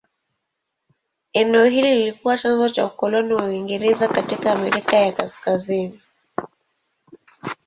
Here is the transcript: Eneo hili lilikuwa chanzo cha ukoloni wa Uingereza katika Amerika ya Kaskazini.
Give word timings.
Eneo 1.33 1.65
hili 1.65 1.95
lilikuwa 1.95 2.37
chanzo 2.37 2.69
cha 2.69 2.85
ukoloni 2.85 3.33
wa 3.33 3.43
Uingereza 3.45 4.07
katika 4.07 4.51
Amerika 4.51 4.97
ya 4.97 5.11
Kaskazini. 5.11 6.01